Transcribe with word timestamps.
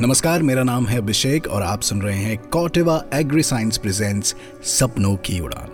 नमस्कार, 0.00 0.42
मेरा 0.42 0.62
नाम 0.62 0.86
है 0.86 0.96
अभिषेक 0.98 1.46
और 1.46 1.62
आप 1.62 1.82
सुन 1.82 2.00
रहे 2.02 2.16
हैं 2.16 2.36
कॉटेवा 2.38 3.00
एग्री 3.14 3.42
साइंस 3.42 3.78
प्रेजेंट्स 3.78 4.34
सपनों 4.64 5.14
की 5.16 5.38
उड़ान। 5.40 5.70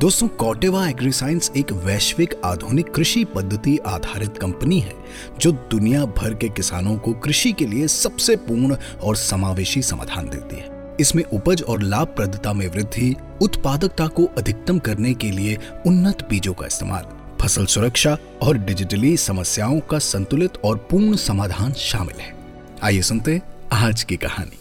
दोस्तों, 0.00 0.28
कॉटेवा 0.28 0.88
एग्री 0.88 1.12
साइंस 1.12 1.50
एक 1.56 1.72
वैश्विक 1.72 2.34
आधुनिक 2.44 2.90
कृषि 2.94 3.24
पद्धति 3.24 3.78
आधारित 3.86 4.38
कंपनी 4.38 4.80
है, 4.80 4.94
जो 5.40 5.52
दुनिया 5.52 6.04
भर 6.04 6.34
के 6.34 6.48
किसानों 6.48 6.96
को 6.98 7.12
कृषि 7.14 7.52
के 7.52 7.66
लिए 7.66 7.88
सबसे 7.88 8.36
पूर्ण 8.36 8.76
और 9.02 9.16
समावेशी 9.16 9.82
समाधान 9.82 10.28
देती 10.28 10.56
है। 10.56 10.96
इसमें 11.00 11.24
उपज 11.24 11.62
और 11.62 11.82
लाभप्रदता 11.82 12.52
में 12.52 12.66
वृद्धि, 12.68 13.14
उत्पादकता 13.42 14.06
को 14.06 14.24
अधिकतम 14.38 14.78
करने 14.78 15.14
के 15.14 15.30
लिए 15.30 15.58
उन्नत 15.86 16.26
बीजों 16.30 16.54
का 16.54 16.66
इस्तेमाल, 16.66 17.06
फ़सल 17.40 17.66
सुरक्षा 17.66 18.18
और 18.42 18.58
डिजिटली 18.58 19.16
समस्याओं 19.16 19.80
का 19.80 19.98
संतुलित 19.98 20.64
और 20.64 20.86
पूर्ण 20.90 21.16
समाधान 21.16 21.72
शामिल 21.72 22.20
है। 22.20 22.36
आइए 22.82 23.02
सुनते 23.02 23.40
आज 23.72 24.02
की 24.02 24.16
कहानी। 24.16 24.58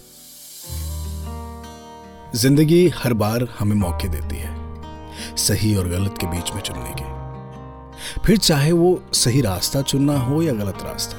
ज़िंदगी 2.35 2.87
हर 2.95 3.13
बार 3.13 3.47
हमें 3.59 3.75
मौके 3.75 4.07
देती 4.09 4.35
है, 4.35 5.35
सही 5.37 5.75
और 5.75 5.87
गलत 5.89 6.15
के 6.21 6.27
बीच 6.27 6.51
में 6.51 6.61
चुनने 6.61 6.93
के। 7.01 8.21
फिर 8.21 8.37
चाहे 8.37 8.71
वो 8.71 9.03
सही 9.13 9.41
रास्ता 9.41 9.81
चुनना 9.81 10.17
हो 10.19 10.41
या 10.41 10.53
गलत 10.53 10.83
रास्ता। 10.83 11.17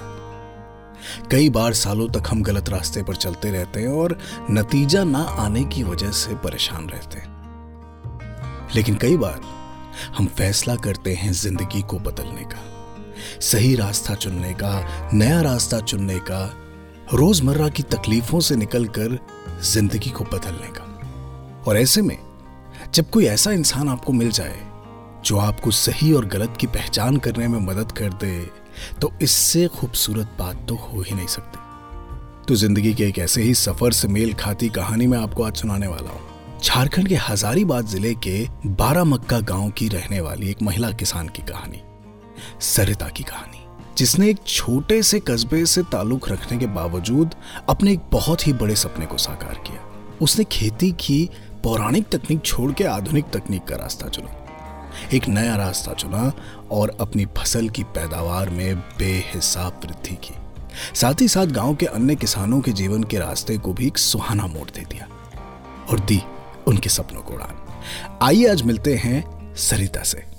कई 1.30 1.48
बार 1.50 1.72
सालों 1.74 2.08
तक 2.08 2.30
हम 2.30 2.42
गलत 2.42 2.68
रास्ते 2.68 3.02
पर 3.02 3.16
चलते 3.16 3.50
रहते 3.50 3.80
हैं 3.80 3.88
और 3.88 4.18
नतीजा 4.50 5.04
ना 5.04 5.22
आने 5.38 5.64
की 5.64 5.82
वजह 5.84 6.10
से 6.16 6.34
परेशान 6.34 6.88
रहते 6.88 7.18
हैं। 7.18 8.70
लेकिन 8.74 8.94
कई 8.96 9.16
बार 9.16 9.40
हम 10.18 10.26
फैसला 10.28 10.76
करते 10.76 11.14
हैं 11.14 11.32
ज़िंदगी 11.32 11.82
को 11.82 11.98
बदलने 12.00 12.44
का, 12.44 12.62
सही 13.40 13.74
रास्ता 13.76 14.14
चुनने 14.14 14.54
का, 14.54 15.10
नया 15.12 15.40
रास्ता 15.42 15.80
चुनने 15.80 16.18
का 16.22 16.64
रोज़मर्रा 17.14 17.68
की 17.68 17.82
तकलीफों 17.84 18.40
से 18.40 18.56
निकलकर 18.56 19.18
ज़िंदगी 19.64 20.10
को 20.10 20.24
बदलने 20.24 20.68
का। 20.70 21.62
और 21.66 21.76
ऐसे 21.76 22.02
में, 22.02 22.18
जब 22.94 23.10
कोई 23.10 23.26
ऐसा 23.26 23.52
इंसान 23.52 23.88
आपको 23.88 24.12
मिल 24.12 24.30
जाए, 24.30 24.58
जो 25.24 25.38
आपको 25.38 25.70
सही 25.70 26.12
और 26.12 26.26
गलत 26.26 26.56
की 26.60 26.66
पहचान 26.68 27.16
करने 27.16 27.48
में 27.48 27.58
मदद 27.60 27.92
कर 27.92 28.12
दे 28.14 28.38
तो 29.00 29.12
इससे 29.22 29.66
खूबसूरत 29.70 30.36
बात 30.38 30.64
तो 30.68 30.74
हो 30.76 31.00
ही 31.00 31.14
नहीं 31.14 31.26
सकती। 31.26 32.46
तो 32.46 32.54
ज़िंदगी 32.54 32.92
के 32.94 33.04
एक 33.04 33.18
ऐसे 33.18 33.42
ही 33.42 33.54
सफ़र 33.56 33.92
से 33.92 34.08
मेल 34.08 34.34
खाती 34.34 34.68
कहानी 34.68 35.06
में 35.06 35.18
आपको 35.18 35.42
आज 35.42 35.56
सुनाने 35.56 35.86
वाला 35.86 36.10
हूँ। 36.10 36.60
झारखंड 36.62 37.08
के 37.08 37.16
हजारीबाग 37.20 37.86
ज़िले 37.86 38.14
के 38.16 38.46
बारामक्का 38.66 39.40
गाँव 39.42 39.70
की 39.70 39.88
रहने 39.88 40.20
वाली 40.20 40.50
एक 40.50 40.62
महिला 40.62 40.90
किसान 40.92 41.28
की 41.28 41.42
कहानी, 41.42 41.82
सरिता 42.62 43.08
की 43.08 43.22
कहानी। 43.22 43.57
जिसने 43.98 44.28
एक 44.30 44.38
छोटे 44.46 45.02
से 45.02 45.20
कस्बे 45.20 45.66
से 45.66 45.82
ताल्लुक 45.82 46.28
रखने 46.28 46.58
के 46.58 46.66
बावजूद 46.66 47.34
अपने 47.68 47.92
एक 47.92 48.00
बहुत 48.12 48.46
ही 48.46 48.52
बड़े 48.52 48.76
सपने 48.76 49.06
को 49.06 49.16
साकार 49.16 49.54
किया। 49.54 50.16
उसने 50.22 50.44
खेती 50.44 50.92
की 50.92 51.30
पौराणिक 51.64 52.08
तकनीक 52.08 52.42
छोड़ 52.44 52.72
के 52.72 52.84
आधुनिक 52.84 53.24
तकनीक 53.24 53.64
का 53.64 53.76
रास्ता 53.76 54.08
चुना। 54.08 54.34
एक 55.14 55.28
नया 55.28 55.56
रास्ता 55.56 55.92
चुना 55.92 56.32
और 56.70 56.96
अपनी 57.00 57.26
फ़सल 57.26 57.68
की 57.68 57.82
पैदावार 57.82 58.50
में 58.50 58.76
बेहिसाब 58.78 59.80
वृद्धि 59.84 60.14
की। 60.14 60.34
साथ 60.94 61.20
ही 61.20 61.28
साथ 61.28 61.46
गाँव 61.46 61.74
के 61.74 61.86
अन्य 61.86 62.16
किसानों 62.16 62.60
के 62.60 62.72
जीवन 62.72 63.02
के 63.02 63.18
रास्ते 63.18 63.58
को 63.58 63.72
भी 63.72 63.86
एक 63.86 63.98
सुहाना 63.98 64.46
मोड़ 64.46 64.70
दे 64.70 64.80
दिया 64.80 65.08
और 65.90 66.00
दी 66.00 66.22
उनके 66.66 66.88
सपनों 66.88 67.22
को 67.22 67.34
उड़ान। 67.34 68.18
आइए 68.22 68.50
आज 68.50 68.62
मिलते 68.62 68.94
हैं 68.94 69.54
सरिता 69.54 70.02
से। 70.02 70.37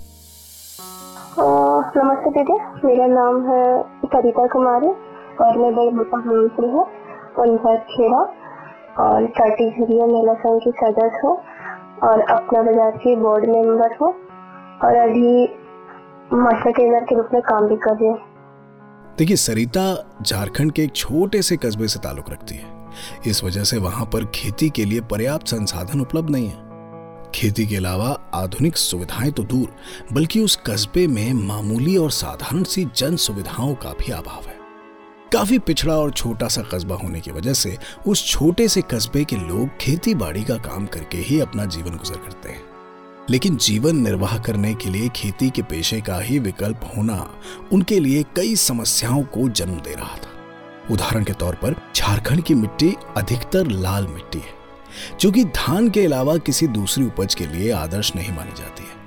नमस्ते 1.90 2.30
दीदी। 2.32 2.54
मेरा 2.86 3.06
नाम 3.08 3.38
है 3.46 3.62
सरिता 4.06 4.46
कुमारी 4.48 4.88
और 5.44 5.58
मैं 5.58 5.70
बड़े 5.76 5.92
गाँव 5.92 6.48
से 6.56 6.68
हूँ 6.68 6.84
पंचायत 7.38 7.86
खेड़ा 7.92 8.20
और 9.04 9.28
थर्टी 9.40 9.70
झुरिया 9.70 10.06
महिला 10.06 10.34
संघ 10.34 10.60
की 10.64 10.72
सदस्य 10.82 11.22
हूँ 11.24 11.36
और 12.04 12.22
अपना 12.22 12.62
बाज़ार 12.62 12.98
की 12.98 13.16
बोर्ड 13.16 13.50
मेंबर 13.50 13.98
हूँ 14.02 14.12
और 14.84 14.96
अभी 14.98 15.44
मास्टर 16.34 16.72
ट्रेनर 16.72 17.04
के 17.04 17.16
रूप 17.16 17.30
में 17.34 17.42
काम 17.42 17.68
भी 17.68 17.76
कर 17.78 17.96
रही 17.96 18.08
हूँ। 18.08 18.18
देखिए, 19.18 19.36
सरिता 19.38 19.90
झारखंड 20.22 20.72
के 20.72 20.84
एक 20.84 20.96
छोटे 20.96 21.42
से 21.42 21.58
कस्बे 21.58 21.88
से 21.88 22.00
ताल्लुक 22.00 22.30
रखती 22.30 22.56
है। 22.56 22.68
इस 23.28 23.44
वजह 23.44 23.64
से 23.64 23.78
वहाँ 23.80 24.06
पर 24.06 24.32
खेती 24.36 24.70
के 24.70 24.86
लिए 24.86 25.02
पर्याप्त 25.12 25.48
संसाधन 25.48 26.02
उपलब्ध 26.02 26.30
नहीं 26.30 26.48
है। 26.48 26.69
खेती 27.36 27.66
के 27.66 27.76
अलावा 27.76 28.20
आधुनिक 28.34 28.78
सुविधाएँ 28.78 29.32
तो 29.32 29.44
दूर, 29.44 29.76
बल्कि 30.14 30.40
उस 30.40 30.60
कस्बे 30.68 31.08
में 31.08 31.34
मामूली 31.34 31.98
और 31.98 32.12
साधारण 32.12 32.64
सी 32.64 32.88
जन 32.96 33.16
सुविधाओं 33.16 33.76
का 33.76 33.90
भी 33.90 34.12
अभाव 34.12 34.48
है। 34.48 34.60
काफ़ी 35.34 35.60
पिछड़ा 35.60 35.98
और 35.98 36.12
छोटा 36.12 36.48
सा 36.48 36.62
कस्बा 36.62 36.96
होने 36.96 37.22
की 37.22 37.32
वजह 37.32 37.54
से 37.54 37.78
उस 38.08 38.28
छोटे 38.28 38.68
से 38.68 38.82
कस्बे 38.82 39.26
के 39.26 39.36
लोग 39.36 39.78
खेती 39.78 40.16
बाड़ी 40.16 40.44
का 40.44 40.56
काम 40.56 40.86
करके 40.86 41.18
ही 41.18 41.40
अपना 41.40 41.66
जीवन 41.66 41.92
गुजर 41.92 42.16
करते 42.16 42.50
हैं। 42.50 42.62
लेकिन 43.30 43.58
जीवन 43.58 43.98
निर्वाह 43.98 44.38
करने 44.38 44.74
के 44.74 44.90
लिए 44.90 45.10
खेती 45.10 45.50
के 45.50 45.62
पेशे 45.62 46.02
का 46.02 46.20
ही 46.20 46.40
विकल्प 46.40 46.94
होना 46.98 47.32
उनके 47.74 48.00
लिए 48.00 48.24
कई 48.24 48.56
समस्याओं 48.56 49.24
को 49.24 49.50
जन्म 49.50 49.76
दे 49.76 49.94
रहा 49.94 50.18
था। 50.18 50.30
उदाहरण 50.92 51.24
के 51.24 51.34
तौर 51.34 51.56
पर, 51.56 51.76
झारखंड 51.96 52.44
की 52.44 52.54
मिट्टी 52.54 52.96
अधिकतर 53.18 53.68
लाल 53.68 54.08
मिट्टी 54.08 54.40
है। 54.40 54.59
जो 55.20 55.32
कि 55.32 55.44
धान 55.44 55.90
के 55.90 56.06
अलावा 56.06 56.38
किसी 56.38 56.68
दूसरी 56.68 57.06
उपज 57.06 57.36
के 57.36 57.46
लिए 57.46 57.72
आदर्श 57.72 58.16
नहीं 58.16 58.32
मानी 58.32 58.52
जाती 58.52 58.84
है। 58.84 58.98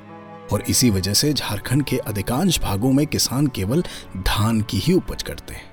और 0.52 0.62
इसी 0.62 0.90
वजह 0.90 1.14
से 1.14 1.32
झारखंड 1.32 1.84
के 1.84 1.98
अधिकांश 1.98 2.60
भागों 2.60 2.92
में 2.92 3.06
किसान 3.06 3.46
केवल 3.46 3.82
धान 4.16 4.60
की 4.60 4.78
ही 4.78 4.92
उपज 4.92 5.22
करते 5.22 5.54
हैं। 5.54 5.70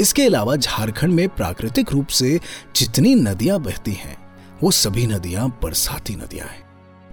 इसके 0.00 0.26
अलावा 0.26 0.56
झारखंड 0.56 1.14
में 1.14 1.28
प्राकृतिक 1.28 1.92
रूप 1.92 2.06
से 2.06 2.40
जितनी 2.76 3.14
नदियाँ 3.14 3.58
बहती 3.60 3.92
हैं, 3.92 4.16
वो 4.62 4.70
सभी 4.70 5.06
नदियाँ 5.06 5.48
बरसाती 5.62 6.16
नदियाँ 6.16 6.46
हैं। 6.46 6.66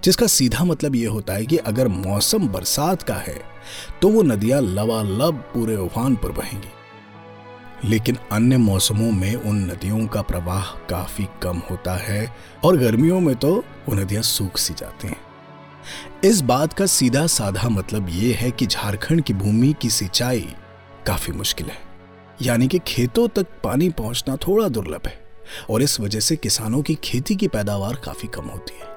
जिसका 0.04 0.26
सीधा 0.26 0.64
मतलब 0.64 0.96
यह 0.96 1.10
होता 1.10 1.32
है 1.32 1.46
कि 1.46 1.56
अगर 1.56 1.88
मौसम 1.88 2.48
बरसात 2.48 3.02
का 3.02 3.14
है 3.14 3.40
तो 4.02 4.08
वो 4.08 4.22
नदियाँ 4.22 4.60
लबालब 4.60 5.34
पूरे 5.54 5.76
उफान 5.76 6.16
पर 6.16 6.32
बहेंगी। 6.32 6.68
लेकिन 7.84 8.18
अन्य 8.32 8.56
मौसमों 8.56 9.10
में 9.12 9.34
उन 9.34 9.58
नदियों 9.64 10.06
का 10.06 10.22
प्रवाह 10.22 10.64
काफ़ी 10.64 11.26
कम 11.42 11.58
होता 11.70 11.96
है 11.96 12.36
और 12.64 12.76
गर्मियों 12.76 13.20
में 13.20 13.34
तो 13.36 13.54
वो 13.88 13.94
नदियाँ 13.94 14.22
सूख 14.22 14.58
सी 14.58 14.74
जाती 14.74 15.08
हैं। 15.08 15.20
इस 16.24 16.40
बात 16.40 16.72
का 16.72 16.86
सीधा 16.86 17.26
साधा 17.26 17.68
मतलब 17.68 18.08
ये 18.08 18.32
है 18.32 18.50
कि 18.50 18.66
झारखंड 18.66 19.22
की 19.22 19.32
भूमि 19.32 19.74
की 19.80 19.90
सिंचाई 19.90 20.48
काफ़ी 21.06 21.32
मुश्किल 21.32 21.66
है। 21.66 21.78
यानी 22.42 22.68
कि 22.68 22.78
खेतों 22.78 23.28
तक 23.28 23.46
पानी 23.64 23.90
पहुँचना 23.90 24.36
थोड़ा 24.36 24.68
दुर्लभ 24.68 25.06
है 25.06 25.18
और 25.70 25.82
इस 25.82 26.00
वजह 26.00 26.20
से 26.20 26.36
किसानों 26.36 26.82
की 26.82 26.94
खेती 26.94 27.36
की 27.36 27.48
पैदावार 27.48 27.94
काफ़ी 27.94 28.28
कम 28.28 28.44
होती 28.44 28.78
है। 28.78 28.94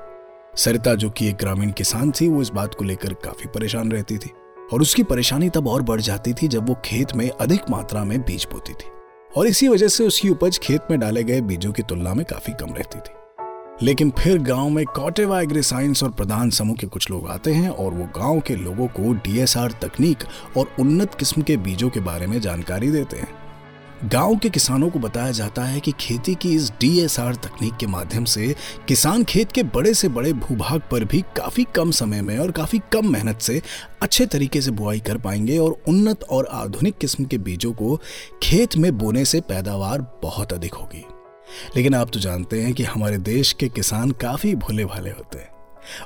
सरिता 0.55 0.95
जो 0.95 1.09
कि 1.09 1.27
एक 1.27 1.35
ग्रामीण 1.35 1.71
किसान 1.71 2.11
थी, 2.11 2.27
वो 2.27 2.41
इस 2.41 2.49
बात 2.49 2.75
को 2.75 2.83
लेकर 2.83 3.13
काफ़ी 3.13 3.49
परेशान 3.49 3.91
रहती 3.91 4.17
थी। 4.17 4.31
और 4.73 4.81
उसकी 4.81 5.03
परेशानी 5.03 5.49
तब 5.49 5.67
और 5.67 5.81
बढ़ 5.81 6.01
जाती 6.01 6.33
थी 6.33 6.47
जब 6.47 6.69
वो 6.69 6.75
खेत 6.85 7.15
में 7.15 7.29
अधिक 7.29 7.69
मात्रा 7.69 8.03
में 8.03 8.21
बीज 8.21 8.47
बोती 8.51 8.73
थी। 8.73 8.89
और 9.37 9.47
इसी 9.47 9.67
वजह 9.67 9.87
से 9.87 10.07
उसकी 10.07 10.29
उपज 10.29 10.57
खेत 10.57 10.81
में 10.91 10.99
डाले 10.99 11.23
गए 11.23 11.41
बीजों 11.41 11.71
की 11.71 11.83
तुलना 11.83 12.13
में 12.13 12.25
काफ़ी 12.25 12.53
कम 12.53 12.73
रहती 12.73 12.99
थी। 12.99 13.13
लेकिन 13.85 14.09
फिर 14.09 14.37
गाँव 14.37 14.69
में 14.69 14.85
कॉटेवा 14.85 15.41
एग्री 15.41 15.63
साइंस 15.63 16.03
और 16.03 16.11
प्रधान 16.11 16.49
समूह 16.49 16.75
के 16.75 16.87
कुछ 16.87 17.11
लोग 17.11 17.29
आते 17.29 17.51
हैं 17.51 17.69
और 17.69 17.93
वो 17.93 18.05
गाँव 18.05 18.39
के 18.39 18.55
लोगों 18.55 18.87
को 18.87 19.13
डीएसआर 19.13 19.71
तकनीक 19.71 20.17
और 20.57 20.71
उन्नत 20.79 21.15
किस्म 21.15 21.41
के 21.41 21.57
बीजों 21.57 21.89
के 21.89 21.99
बारे 21.99 22.27
में 22.27 22.41
जानकारी 22.41 22.91
देते 22.91 23.17
हैं। 23.17 23.38
गाँव 24.05 24.35
के 24.37 24.49
किसानों 24.49 24.89
को 24.89 24.99
बताया 24.99 25.31
जाता 25.31 25.63
है 25.63 25.79
कि 25.79 25.91
खेती 25.99 26.35
की 26.35 26.55
इस 26.55 26.71
डीएसआर 26.71 27.35
तकनीक 27.35 27.77
के 27.77 27.87
माध्यम 27.87 28.25
से 28.25 28.55
किसान 28.87 29.23
खेत 29.23 29.51
के 29.51 29.63
बड़े 29.63 29.93
से 29.93 30.07
बड़े 30.07 30.33
भूभाग 30.33 30.81
पर 30.91 31.03
भी 31.03 31.21
काफ़ी 31.21 31.63
कम 31.75 31.91
समय 31.91 32.21
में 32.21 32.39
और 32.39 32.51
काफ़ी 32.51 32.79
कम 32.93 33.11
मेहनत 33.11 33.39
से 33.39 33.61
अच्छे 34.01 34.25
तरीके 34.25 34.61
से 34.61 34.71
बुआई 34.71 34.99
कर 34.99 35.17
पाएँगे 35.17 35.57
और 35.57 35.81
उन्नत 35.87 36.23
और 36.23 36.45
आधुनिक 36.45 36.97
किस्म 36.97 37.25
के 37.25 37.37
बीजों 37.37 37.73
को 37.73 37.99
खेत 38.43 38.77
में 38.77 38.97
बोने 38.97 39.25
से 39.25 39.41
पैदावार 39.41 40.01
बहुत 40.23 40.53
अधिक 40.53 40.73
होगी। 40.73 41.05
लेकिन 41.75 41.95
आप 41.95 42.09
तो 42.13 42.19
जानते 42.19 42.61
हैं 42.61 42.73
कि 42.73 42.83
हमारे 42.83 43.17
देश 43.17 43.53
के 43.53 43.69
किसान 43.69 44.11
काफ़ी 44.11 44.55
भोले 44.55 44.85
भाले 44.85 45.09
होते 45.09 45.39
हैं 45.39 45.49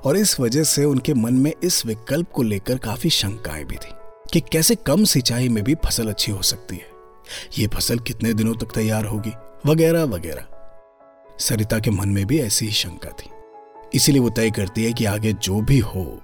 और 0.05 0.17
इस 0.17 0.39
वजह 0.39 0.63
से 0.63 0.85
उनके 0.85 1.13
मन 1.13 1.33
में 1.33 1.53
इस 1.63 1.85
विकल्प 1.85 2.31
को 2.31 2.43
लेकर 2.43 2.77
काफ़ी 2.77 3.09
शंकाएँ 3.09 3.63
भी 3.63 3.75
थी 3.75 3.93
कि 4.33 4.39
कैसे 4.39 4.75
कम 4.75 5.03
सिंचाई 5.03 5.49
में 5.49 5.63
भी 5.63 5.75
फ़सल 5.75 6.09
अच्छी 6.09 6.31
हो 6.31 6.41
सकती 6.41 6.75
है। 6.75 6.92
ये 7.59 7.67
फ़सल 7.67 7.99
कितने 7.99 8.33
दिनों 8.33 8.55
तक 8.55 8.65
तैयार 8.65 9.05
होगी? 9.05 9.31
वगैरह 9.65 10.03
वगैरह। 10.03 10.45
सरिता 11.39 11.79
के 11.79 11.91
मन 11.91 12.09
में 12.09 12.25
भी 12.25 12.39
ऐसी 12.39 12.65
ही 12.65 12.71
शंका 12.71 13.09
थी। 13.09 13.29
इसीलिए 13.93 14.21
वो 14.21 14.29
तय 14.29 14.51
करती 14.51 14.85
है 14.85 14.93
कि 14.93 15.05
आगे 15.05 15.33
जो 15.33 15.61
भी 15.61 15.79
हो, 15.79 16.21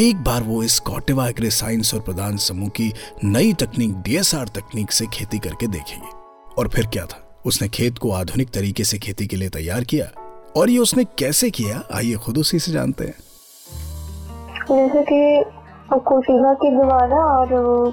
एक 0.00 0.16
बार 0.16 0.42
वो 0.42 0.62
इस 0.62 0.80
कॉटेवा 0.80 1.28
एग्री 1.28 1.50
साइंस 1.50 1.94
और 1.94 2.00
प्रधान 2.00 2.36
समूह 2.36 2.68
की 2.68 2.92
नई 3.24 3.52
तकनीक, 3.52 3.94
डीएसआर 3.94 4.48
तकनीक 4.48 4.92
से 4.92 5.06
खेती 5.06 5.38
करके 5.38 5.66
देखेगी। 5.66 6.10
और 6.58 6.68
फिर 6.68 6.86
क्या 6.86 7.06
था? 7.06 7.40
उसने 7.46 7.68
खेत 7.68 7.98
को 7.98 8.10
आधुनिक 8.10 8.50
तरीके 8.50 8.84
से 8.84 8.98
खेती 8.98 9.26
के 9.26 9.36
लिए 9.36 9.48
तैयार 9.48 9.84
किया? 9.84 10.10
और 10.56 10.70
ये 10.70 10.78
उसने 10.78 11.04
कैसे 11.04 11.50
किया? 11.50 11.88
आइए 11.92 12.14
खुद 12.14 12.38
उसी 12.38 12.58
से 12.58 12.72
जानते 12.72 13.04
हैं। 13.04 13.14
जैसे 14.70 15.02
कि 15.02 15.55
कोशिका 15.92 16.52
के 16.54 16.70
द्वारा 16.70 17.16
और 17.16 17.46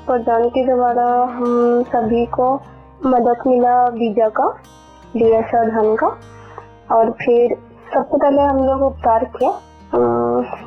प्रधान 0.07 0.49
के 0.49 0.65
द्वारा 0.65 1.05
हम 1.31 1.83
सभी 1.83 2.25
को 2.25 2.53
मदद 3.05 3.43
मिला 3.47 3.89
बीजा 3.89 4.29
का 4.29 4.47
डीएसआर 5.17 5.69
धान 5.69 5.95
का। 5.95 6.07
और 6.91 7.11
फिर 7.11 7.55
सबसे 7.93 8.17
पहले 8.17 8.41
हम 8.41 8.57
लोग 8.57 8.81
उपचार 8.81 9.23
किया। 9.23 9.51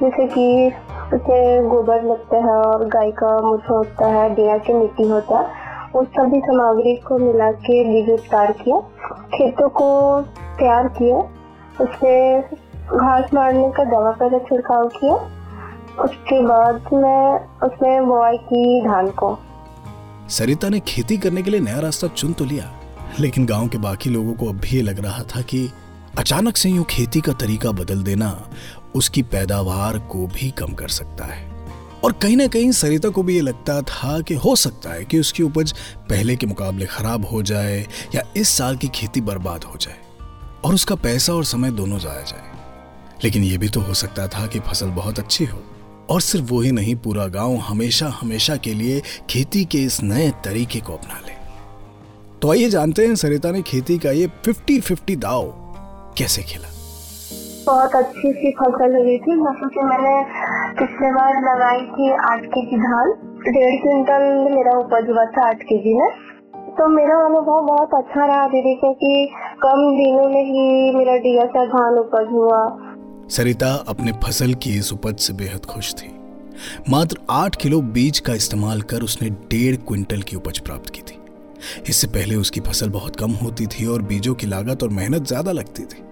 जैसे 0.02 0.26
कि 0.26 0.73
उसमें 1.14 1.69
गोबर 1.69 2.02
लगता 2.02 2.37
है 2.37 2.55
और 2.55 2.84
गाय 2.84 3.11
का 3.11 3.40
मूत्र 3.40 3.73
होता 3.73 4.06
है 4.06 4.34
डिया 4.34 4.58
की 4.58 4.73
मिट्टी 4.73 5.08
होता 5.08 5.38
है, 5.38 5.46
उस 5.94 6.08
सभी 6.08 6.40
सामग्री 6.40 6.96
को 6.96 7.19
मिला 7.19 7.52
के 7.52 7.84
बीज 7.84 8.11
उपचार 8.11 8.52
किया। 8.52 8.78
खेतों 9.34 9.69
को 9.69 10.20
तैयार 10.58 10.88
किया। 10.88 11.17
उससे 11.81 12.40
घास 12.96 13.34
मारने 13.34 13.70
का 13.70 13.84
दवा 13.84 14.11
का 14.12 14.38
छिड़काव 14.38 14.88
किया। 14.88 15.17
उसके 16.00 16.40
बाद 16.43 16.75
मैं 16.93 17.38
उसमें 17.66 18.06
बुआई 18.06 18.37
की 18.37 18.81
धान 18.81 19.10
को। 19.10 19.38
सरिता 20.28 20.69
ने 20.69 20.81
खेती 20.81 21.16
करने 21.16 21.43
के 21.43 21.50
लिए 21.50 21.60
नया 21.60 21.81
रास्ता 21.81 22.06
चुन 22.06 22.32
तो 22.32 22.44
लिया, 22.44 22.72
लेकिन 23.20 23.46
गाँव 23.46 23.69
के 23.69 23.78
बाकी 23.78 24.10
लोगों 24.10 24.34
को 24.34 24.46
अब 24.46 24.56
भी 24.56 24.76
ये 24.76 24.82
लग 24.82 24.98
रहा 24.98 25.22
था 25.22 25.40
कि 25.43 25.69
अचानक 26.19 26.56
से 26.56 26.69
यूँ 26.69 26.84
खेती 26.84 27.20
का 27.20 27.32
तरीका 27.32 27.70
बदल 27.70 28.02
देना 28.02 28.48
उसकी 28.94 29.22
पैदावार 29.22 29.98
को 29.98 30.26
भी 30.26 30.50
कम 30.50 30.72
कर 30.72 30.88
सकता 30.88 31.25
है। 31.25 31.44
और 32.04 32.12
कहीं 32.12 32.37
ना 32.37 32.46
कहीं 32.46 32.72
सरिता 32.72 33.08
को 33.08 33.22
भी 33.22 33.34
ये 33.34 33.40
लगता 33.40 33.81
था 33.82 34.20
कि 34.20 34.34
हो 34.34 34.56
सकता 34.56 34.90
है 34.90 35.04
कि 35.04 35.20
उसकी 35.20 35.42
उपज 35.42 35.72
पहले 36.10 36.37
के 36.37 36.46
मुकाबले 36.46 36.87
खराब 36.87 37.26
हो 37.26 37.42
जाए 37.42 37.87
या 38.14 38.22
इस 38.37 38.49
साल 38.49 38.76
की 38.76 38.88
खेती 38.88 39.20
बर्बाद 39.20 39.64
हो 39.64 39.76
जाए 39.76 39.96
और 40.64 40.75
उसका 40.75 40.94
पैसा 40.94 41.32
और 41.32 41.44
समय 41.44 41.70
दोनों 41.70 41.99
जाया 41.99 42.22
जाए। 42.22 42.54
लेकिन 43.25 43.44
यह 43.44 43.58
भी 43.58 43.69
तो 43.69 43.81
हो 43.81 43.94
सकता 43.94 44.26
था 44.28 44.46
कि 44.46 44.60
फ़सल 44.60 44.87
बहुत 44.87 45.19
अच्छी 45.19 45.44
हो। 45.44 45.62
और 46.10 46.20
सिर्फ़ 46.20 46.52
वो 46.52 46.60
ही 46.60 46.72
नहीं, 46.72 46.96
पूरा 46.96 47.26
गाँव 47.26 47.56
हमेशा 47.56 48.06
हमेशा 48.06 48.56
के 48.56 48.74
लिए 48.74 49.02
खेती 49.30 49.64
के 49.64 49.78
इस 49.78 50.02
नए 50.02 50.30
तरीके 50.44 50.80
को 50.80 50.92
अपना 50.92 51.20
ले। 51.26 51.36
तो 52.42 52.50
आइए 52.50 52.68
जानते 52.68 53.06
हैं, 53.06 53.14
सरिता 53.14 53.50
ने 53.50 53.62
खेती 53.62 53.98
का 53.98 54.10
ये 54.10 54.26
फिफ्टी 54.26 54.80
फिफ्टी 54.80 55.16
दाव 55.16 55.42
कैसे 56.18 56.42
खेला? 56.42 56.68
बहुत 57.66 57.94
अच्छी 57.94 58.32
सी 58.32 58.50
फ़सल 58.50 58.96
हुई 58.96 59.18
थी, 59.18 59.36
जैसे 59.36 59.68
कि 59.68 59.80
मैंने 59.80 60.24
पिछले 60.80 61.12
बार 61.12 61.30
लगाई 61.30 61.80
थी 61.80 62.10
आठ 62.10 62.40
के 62.44 62.66
जी 62.66 62.76
धान। 62.76 63.12
डेढ़ 63.46 63.82
क्विंटल 63.82 64.54
मेरा 64.54 64.78
उपज 64.78 65.10
हुआ 65.10 65.24
था 65.24 65.48
आठ 65.48 65.62
के 65.62 65.78
जी 65.78 65.94
में। 65.94 66.10
तो 66.78 66.88
मेरा 66.88 67.24
अनुभव 67.24 67.66
बहुत 67.66 67.88
अच्छा 67.94 68.26
रहा 68.26 68.46
दीदी, 68.46 68.74
क्योंकि 68.74 69.30
कम 69.62 69.96
दिनों 69.96 70.28
में 70.28 70.44
ही 70.44 70.94
मेरा 70.96 71.46
सा 71.46 71.64
धान 71.64 71.94
उपज 71.94 72.28
हुआ। 72.32 72.85
सरिता 73.31 73.73
अपने 73.88 74.12
फ़सल 74.25 74.52
की 74.55 74.70
इस 74.70 74.93
उपज 74.93 75.19
से 75.19 75.32
बेहद 75.32 75.64
खुश 75.64 75.93
थी। 75.94 76.11
मात्र 76.90 77.19
आठ 77.31 77.56
किलो 77.62 77.81
बीज 77.81 78.19
का 78.19 78.34
इस्तेमाल 78.34 78.82
कर 78.82 79.02
उसने 79.02 79.31
डेढ़ 79.50 79.76
क्विंटल 79.78 80.23
की 80.23 80.37
उपज 80.37 80.58
प्राप्त 80.58 80.90
की 80.90 81.00
थी। 81.00 81.19
इससे 81.88 82.06
पहले 82.06 82.37
उसकी 82.37 82.61
फ़सल 82.61 82.90
बहुत 82.90 83.17
कम 83.17 83.31
होती 83.32 83.67
थी 83.67 83.87
और 83.87 84.02
बीजों 84.02 84.34
की 84.34 84.46
लागत 84.46 84.82
और 84.82 84.88
मेहनत 84.90 85.26
ज़्यादा 85.26 85.52
लगती 85.52 85.84
थी। 85.84 86.02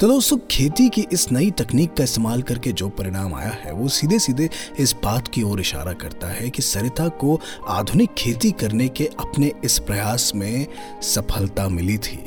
तो 0.00 0.08
दोस्तों, 0.08 0.36
खेती 0.50 0.88
की 0.88 1.04
इस 1.12 1.30
नई 1.32 1.50
तकनीक 1.50 1.94
का 1.94 2.04
इस्तेमाल 2.04 2.42
करके 2.42 2.72
जो 2.72 2.88
परिणाम 2.90 3.34
आया 3.34 3.50
है, 3.52 3.72
वो 3.72 3.88
सीधे 3.88 4.18
सीधे 4.18 4.48
इस 4.80 4.94
बात 5.04 5.28
की 5.28 5.42
ओर 5.42 5.60
इशारा 5.60 5.92
करता 5.94 6.28
है 6.28 6.48
कि 6.50 6.62
सरिता 6.62 7.08
को 7.20 7.38
आधुनिक 7.68 8.14
खेती 8.18 8.50
करने 8.52 8.88
के 8.88 9.04
अपने 9.20 9.52
इस 9.64 9.78
प्रयास 9.78 10.32
में 10.34 10.66
सफलता 11.04 11.68
मिली 11.68 11.98
थी। 11.98 12.18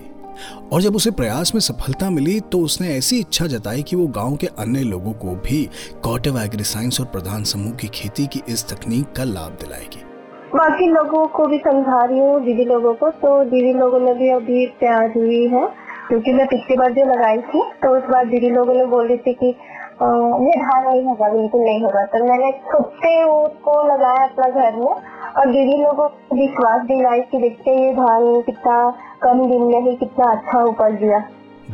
और 0.74 0.82
जब 0.82 0.96
उसे 0.96 1.12
प्रयास 1.12 1.54
में 1.56 1.62
सफलता 1.62 2.10
मिली 2.10 2.40
तो 2.52 2.60
उसने 2.62 2.88
ऐसी 2.98 3.20
इच्छा 3.20 3.48
जताई 3.48 3.84
कि 3.84 3.96
वो 3.96 4.08
गाँव 4.16 4.36
के 4.36 4.48
अन्य 4.60 4.84
लोगों 4.86 5.14
को 5.16 5.36
भी 5.46 5.64
कॉटेव 6.04 6.40
एग्री 6.40 6.64
साइंस 6.66 7.00
और 7.00 7.06
प्रधान 7.08 7.44
समूह 7.46 7.74
की 7.74 7.88
खेती 7.94 8.28
की 8.28 8.42
इस 8.50 8.68
तकनीक 8.70 9.12
का 9.18 9.24
लाभ 9.26 9.58
दिलाएगी। 9.62 10.04
बाकी 10.52 10.88
लोगों 10.88 11.26
को 11.28 11.46
भी 11.48 11.58
समझा 11.60 12.04
रही 12.04 12.20
हूँ, 12.20 12.40
दीदी 12.46 12.64
लोगों 12.66 12.94
को। 12.94 13.10
तो 13.12 13.44
दीदी 13.46 13.74
लोगों 13.74 14.00
ने 14.00 14.14
भी 14.14 14.30
अभी 14.32 14.66
तैयार 14.80 15.12
हुई 15.16 15.46
है, 15.48 15.68
क्योंकि 16.08 16.34
मैं 16.34 16.46
पिछली 16.48 16.78
बार 16.78 16.94
जो 16.94 17.06
लगाई 17.06 17.38
थी 17.50 17.62
तो 17.84 17.98
उस 17.98 18.10
बार 18.12 18.26
दीदी 18.30 18.50
लोगों 18.52 18.74
ने 18.74 18.86
बोल 18.86 19.08
रही 19.08 19.18
थी 19.18 19.34
कि 19.34 19.48
ये 19.48 20.56
धान 20.58 20.84
नहीं 20.84 21.04
होगा, 21.06 21.30
बिल्कुल 21.30 21.62
नहीं 21.62 21.82
होगा। 21.84 22.04
तो 22.06 22.24
मैंने 22.26 22.52
खुद 22.72 22.84
से 22.98 23.12
उसको 23.24 23.74
लगाया 23.88 24.24
अपना 24.26 24.48
घर 24.50 24.76
में, 24.76 24.86
और 24.86 25.46
दीदी 25.48 25.78
लोगों 25.78 26.08
को 26.08 26.36
विश्वास 26.36 26.86
दिलाई 26.88 27.22
कि 27.32 27.38
देखते 27.40 27.72
ये 27.78 27.92
धान 27.94 28.42
कितना 28.42 28.78
कम 29.24 29.40
दिन 29.50 29.62
में 29.62 29.90
ही 29.90 29.96
कितना 29.96 30.32
अच्छा 30.32 30.64
उपज 30.64 31.00
दिया। 31.00 31.30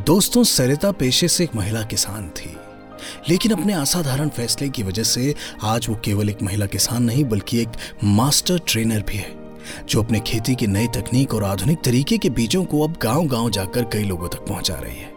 दोस्तों, 0.06 0.44
सरिता 0.44 0.92
पेशे 0.92 1.28
से 1.28 1.44
एक 1.44 1.56
महिला 1.56 1.82
किसान 1.82 2.30
थी। 2.30 2.58
लेकिन 3.30 3.52
अपने 3.52 3.74
असाधारण 3.74 4.30
फैसले 4.30 4.70
की 4.70 4.84
वजह 4.84 5.04
से 5.04 5.36
आज 5.64 5.90
वो 5.90 5.96
केवल 5.96 6.30
एक 6.30 6.42
महिला 6.44 6.66
किसान 6.66 7.04
नहीं, 7.04 7.24
बल्कि 7.24 7.62
एक 7.62 7.70
मास्टर 8.04 8.60
ट्रेनर 8.68 9.02
भी 9.02 9.18
है, 9.18 9.36
जो 9.90 10.04
अपने 10.04 10.20
खेती 10.20 10.56
की 10.56 10.68
नई 10.68 10.88
तकनीक 10.88 11.34
और 11.34 11.44
आधुनिक 11.44 11.84
तरीके 11.84 12.18
के 12.18 12.30
बीजों 12.30 12.64
को 12.66 12.84
अब 12.84 12.98
गाँव 13.02 13.28
गाँव 13.28 13.50
जाकर 13.50 13.84
कई 13.84 14.04
लोगों 14.04 14.28
तक 14.28 14.38
पहुँचा 14.38 14.76
रही 14.76 14.98
है। 14.98 15.12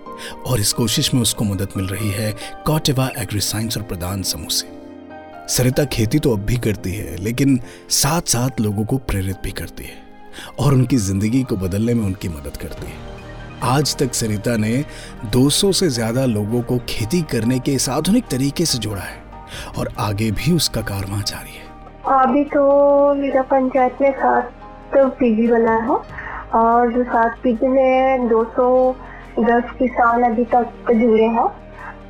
और 0.47 0.61
इस 0.61 0.73
कोशिश 0.73 1.15
में 1.15 1.23
उसको 1.23 1.45
मदद 1.45 1.69
मिल 1.77 1.87
रही 1.87 2.11
है 2.11 2.35
कॉटेवा 2.67 3.11
एग्री 3.19 3.41
साइंस 3.41 3.77
और 3.77 3.83
प्रदान 3.83 4.23
समूह 4.23 4.49
से। 4.49 4.67
सरिता 5.55 5.85
खेती 5.85 6.19
तो 6.19 6.33
अब 6.33 6.39
भी 6.39 6.57
करती 6.57 6.93
है, 6.93 7.17
लेकिन 7.17 7.61
साथ 7.89 8.23
साथ 8.23 8.61
लोगों 8.61 8.85
को 8.85 8.99
प्रेरित 8.99 9.37
भी 9.45 9.51
करती 9.51 9.85
है। 9.85 10.07
और 10.61 10.75
उनकी 10.75 10.96
ज़िंदगी 11.02 11.43
को 11.43 11.56
बदलने 11.56 11.94
में 11.94 12.05
उनकी 12.06 12.29
मदद 12.29 12.56
करती 12.56 12.87
है। 12.87 13.06
आज 13.67 13.96
तक 13.96 14.14
सरिता 14.14 14.56
ने 14.56 14.85
200 15.32 15.73
से 15.73 15.88
ज़्यादा 15.90 16.25
लोगों 16.26 16.61
को 16.62 16.79
खेती 16.88 17.20
करने 17.31 17.58
के 17.58 17.73
इस 17.73 17.88
आधुनिक 17.88 18.25
तरीके 18.31 18.64
से 18.64 18.79
जोड़ा 18.79 19.02
है 19.02 19.17
और 19.79 19.88
आगे 20.00 20.31
भी 20.32 20.52
उसका 20.52 20.81
कारवां 20.85 21.20
जारी 21.23 21.56
है। 21.56 21.67
अभी 22.17 22.44
तो 22.46 23.14
मेरा 23.14 23.43
पंचायत 23.50 23.99
में 24.00 24.11
सात 24.12 24.52
तो 24.94 25.08
पीजी 25.19 25.46
बना 25.46 25.76
है 25.82 25.96
और 26.56 26.93
जो 26.93 27.02
सात 27.05 27.38
पीजी 27.43 27.67
में 27.69 28.29
210 28.29 29.73
किसान 29.79 30.23
अभी 30.23 30.44
तक 30.55 30.93
जुड़े 30.93 31.25
हैं। 31.25 31.49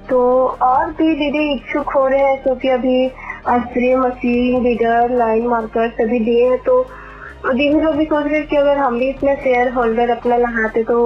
तो 0.08 0.19
और 0.62 0.92
भी 0.92 1.14
दीदी 1.14 1.52
इच्छुक 1.54 1.90
हो 1.94 2.06
रहे 2.08 2.20
हैं 2.20 2.42
क्योंकि 2.42 2.69
अभी 2.69 3.06
अस्त्री 3.46 3.94
मशीन, 3.96 4.62
रीडर, 4.64 5.16
लाइन 5.16 5.46
मार्कर 5.46 5.90
सभी 5.92 6.19
दिए 6.20 6.48
हैं 6.48 6.58
तो 6.64 6.81
दीदी 7.46 7.81
लोग 7.81 7.94
भी 7.96 8.05
सोच 8.05 8.25
रहे 8.25 8.43
कि 8.43 8.56
अगर 8.56 8.76
हम 8.79 8.99
भी 8.99 9.08
इसमें 9.11 9.35
शेयर 9.43 9.73
होल्डर 9.73 10.11
अपना 10.11 10.37
लगाते 10.37 10.82
तो 10.85 10.96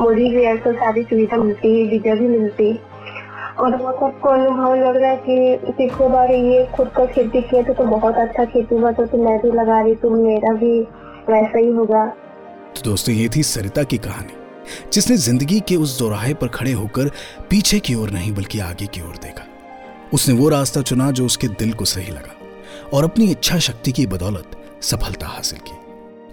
मुझे 0.00 0.28
भी 0.30 0.42
ऐसा 0.44 0.72
सारी 0.74 1.02
सुविधा 1.02 1.36
मिलती 1.36 1.68
वीज़ा 1.88 2.14
भी 2.14 2.28
मिलती। 2.28 2.72
और 3.58 3.76
वो 3.76 3.92
सबको 3.92 4.28
अनुभव 4.28 4.74
लग 4.76 4.96
रहा 4.96 5.10
है 5.10 5.16
कि 5.18 5.72
पिछले 5.72 6.08
बार 6.08 6.30
ये 6.30 6.64
खुद 6.74 6.88
का 6.96 7.04
खेती 7.06 7.40
किया 7.42 7.62
तो, 7.62 7.74
तो 7.74 7.84
बहुत 7.84 8.16
अच्छा 8.16 8.44
खेती 8.44 8.74
हुआ 8.74 8.90
तो, 8.92 9.06
तो 9.06 9.18
मैं 9.18 9.38
भी 9.42 9.50
लगा 9.50 9.80
रही 9.80 9.94
तो 9.94 10.10
मेरा 10.12 10.52
भी 10.54 10.80
वैसा 11.30 11.58
ही 11.58 11.70
होगा। 11.72 12.04
तो 12.06 12.82
दोस्तों 12.84 13.14
ये 13.14 13.28
थी 13.36 13.42
सरिता 13.44 13.82
की 13.82 13.98
कहानी 13.98 14.36
जिसने 14.92 15.16
ज़िंदगी 15.18 15.60
के 15.60 15.76
उस 15.76 15.98
दोराहे 15.98 16.34
पर 16.34 16.48
खड़े 16.48 16.72
होकर 16.72 17.10
पीछे 17.50 17.78
की 17.78 17.94
ओर 17.94 18.10
नहीं 18.10 18.34
बल्कि 18.34 18.60
आगे 18.60 18.86
की 18.86 19.00
ओर 19.00 19.16
देखा। 19.22 19.46
उसने 20.14 20.34
वो 20.34 20.48
रास्ता 20.48 20.82
चुना 20.82 21.10
जो 21.10 21.26
उसके 21.26 21.48
दिल 21.48 21.72
को 21.72 21.84
सही 21.86 22.12
लगा 22.12 22.34
और 22.92 23.04
अपनी 23.04 23.30
इच्छा 23.30 23.58
शक्ति 23.60 23.92
की 23.92 24.06
बदौलत 24.06 24.56
सफलता 24.82 25.26
हासिल 25.26 25.58
की। 25.58 25.85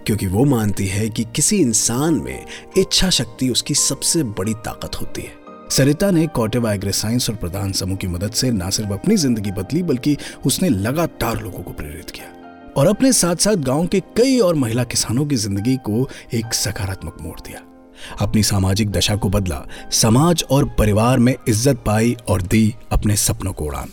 क्योंकि 0.06 0.26
वो 0.26 0.44
मानती 0.44 0.86
है 0.86 1.08
कि 1.08 1.24
किसी 1.34 1.56
इंसान 1.56 2.14
में 2.14 2.44
इच्छा 2.78 3.10
शक्ति 3.10 3.48
उसकी 3.48 3.74
सबसे 3.74 4.22
बड़ी 4.22 4.54
ताकत 4.54 5.00
होती 5.00 5.22
है। 5.22 5.42
सरिता 5.70 6.10
ने 6.10 6.26
कॉटेवा 6.26 6.72
एग्रे 6.72 6.92
साइंस 6.92 7.28
और 7.30 7.36
प्रधान 7.36 7.72
समूह 7.72 7.96
की 7.96 8.06
मदद 8.06 8.32
से 8.32 8.50
न 8.50 8.70
सिर्फ़ 8.70 8.92
अपनी 8.92 9.16
ज़िंदगी 9.16 9.50
बदली, 9.52 9.82
बल्कि 9.82 10.16
उसने 10.46 10.68
लगातार 10.68 11.40
लोगों 11.42 11.62
को 11.62 11.72
प्रेरित 11.72 12.10
किया 12.10 12.72
और 12.76 12.86
अपने 12.86 13.12
साथ 13.12 13.36
साथ 13.36 13.56
गाँव 13.64 13.86
के 13.86 14.00
कई 14.16 14.38
और 14.38 14.54
महिला 14.54 14.84
किसानों 14.84 15.26
की 15.26 15.36
ज़िंदगी 15.36 15.76
को 15.86 16.08
एक 16.34 16.54
सकारात्मक 16.54 17.16
मोड़ 17.20 17.38
दिया। 17.40 17.60
अपनी 18.20 18.42
सामाजिक 18.42 18.90
दशा 18.90 19.16
को 19.16 19.28
बदला, 19.28 19.64
समाज 19.92 20.44
और 20.50 20.64
परिवार 20.78 21.18
में 21.18 21.34
इज़्ज़त 21.48 21.82
पाई 21.86 22.16
और 22.28 22.42
दी 22.42 22.74
अपने 22.92 23.16
सपनों 23.16 23.52
को 23.52 23.64
उड़ान। 23.64 23.92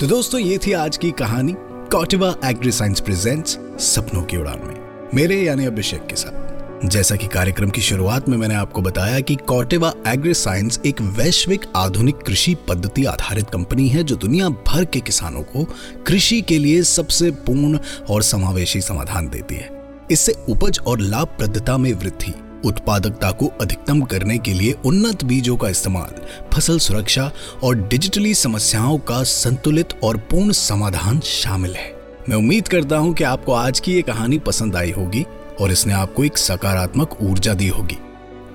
तो 0.00 0.06
दोस्तों, 0.06 0.40
ये 0.40 0.58
थी 0.58 0.72
आज 0.74 0.96
की 0.96 1.10
कहानी। 1.12 1.54
कॉटिवा 1.92 2.34
एग्री 2.44 2.72
साइंस 2.72 3.00
प्रेजेंट्स 3.00 3.58
सपनों 3.84 4.22
की 4.22 4.36
उड़ान 4.36 4.58
में। 4.58 4.79
मेरे 5.14 5.42
यानी 5.42 5.64
अभिषेक 5.66 6.06
के 6.06 6.16
साथ। 6.16 6.88
जैसा 6.88 7.16
कि 7.16 7.26
कार्यक्रम 7.26 7.70
की 7.70 7.80
शुरुआत 7.80 8.28
में 8.28 8.36
मैंने 8.36 8.54
आपको 8.54 8.82
बताया 8.82 9.20
कि 9.20 9.34
कॉटेवा 9.36 9.92
एग्री 10.08 10.34
साइंस 10.34 10.80
एक 10.86 11.00
वैश्विक 11.00 11.60
आधुनिक 11.76 12.16
कृषि 12.16 12.56
पद्धति 12.68 13.04
आधारित 13.04 13.50
कंपनी 13.50 13.88
है 13.88 14.02
जो 14.02 14.16
दुनिया 14.16 14.48
भर 14.48 14.84
के 14.84 15.00
किसानों 15.00 15.42
को 15.42 15.64
कृषि 16.06 16.40
के 16.40 16.58
लिए 16.58 16.82
सबसे 16.82 17.30
पूर्ण 17.30 17.78
और 18.10 18.22
समावेशी 18.22 18.80
समाधान 18.80 19.28
देती 19.28 19.54
है। 19.54 19.70
इससे 20.10 20.34
उपज 20.48 20.80
और 20.86 21.00
लाभप्रदता 21.00 21.78
में 21.78 21.92
वृद्धि, 21.92 22.34
उत्पादकता 22.64 23.30
को 23.30 23.46
अधिकतम 23.60 24.02
करने 24.02 24.38
के 24.38 24.52
लिए 24.52 24.72
उन्नत 24.72 25.24
बीजों 25.24 25.56
का 25.56 25.68
इस्तेमाल, 25.68 26.26
फ़सल 26.54 26.78
सुरक्षा 26.78 27.32
और 27.62 27.76
डिजिटली 27.76 28.34
समस्याओं 28.34 28.98
का 28.98 29.22
संतुलित 29.22 29.88
और 30.02 30.16
पूर्ण 30.16 30.52
समाधान 30.52 31.20
शामिल 31.20 31.74
है। 31.74 31.99
मैं 32.30 32.36
उम्मीद 32.36 32.68
करता 32.68 32.96
हूँ 32.96 33.12
कि 33.14 33.24
आपको 33.24 33.52
आज 33.52 33.78
की 33.80 33.92
ये 33.92 34.02
कहानी 34.02 34.38
पसंद 34.38 34.76
आई 34.76 34.90
होगी 34.90 35.24
और 35.60 35.70
इसने 35.72 35.92
आपको 35.92 36.24
एक 36.24 36.36
सकारात्मक 36.38 37.16
ऊर्जा 37.22 37.54
दी 37.54 37.68
होगी। 37.68 37.96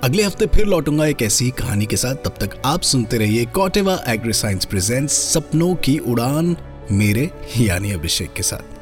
अगले 0.04 0.24
हफ़्ते 0.24 0.46
फिर 0.46 0.66
लौटूँगा 0.66 1.06
एक 1.06 1.22
ऐसी 1.22 1.50
कहानी 1.52 1.86
के 1.86 1.98
साथ। 1.98 2.16
तब 2.16 2.36
तक 2.42 2.62
आप 2.66 2.82
सुनते 2.82 3.18
रहिए 3.18 3.46
कॉटेवा 3.46 4.00
एग्री 4.08 4.34
साइंस 4.34 4.66
प्रेजेंट्स, 4.66 5.14
सपनों 5.34 5.74
की 5.76 5.98
उड़ान 5.98 6.56
मेरे 6.92 7.30
यानी 7.58 7.92
अभिषेक 7.92 8.34
के 8.34 8.44
साथ। 8.44 8.75